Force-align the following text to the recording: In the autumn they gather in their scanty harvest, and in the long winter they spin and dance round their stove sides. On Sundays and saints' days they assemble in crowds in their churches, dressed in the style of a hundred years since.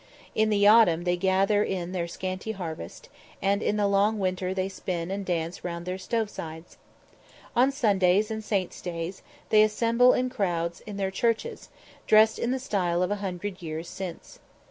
In 0.33 0.49
the 0.49 0.65
autumn 0.65 1.03
they 1.03 1.15
gather 1.15 1.63
in 1.63 1.91
their 1.91 2.07
scanty 2.07 2.53
harvest, 2.53 3.07
and 3.39 3.61
in 3.61 3.77
the 3.77 3.85
long 3.87 4.17
winter 4.17 4.51
they 4.51 4.67
spin 4.67 5.11
and 5.11 5.23
dance 5.23 5.63
round 5.63 5.85
their 5.85 5.99
stove 5.99 6.27
sides. 6.27 6.77
On 7.55 7.71
Sundays 7.71 8.31
and 8.31 8.43
saints' 8.43 8.81
days 8.81 9.21
they 9.49 9.61
assemble 9.61 10.13
in 10.13 10.31
crowds 10.31 10.79
in 10.87 10.97
their 10.97 11.11
churches, 11.11 11.69
dressed 12.07 12.39
in 12.39 12.49
the 12.49 12.57
style 12.57 13.03
of 13.03 13.11
a 13.11 13.17
hundred 13.21 13.61
years 13.61 13.87
since. 13.87 14.39